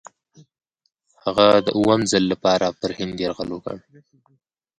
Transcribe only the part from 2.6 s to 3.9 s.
پر هند یرغل وکړ.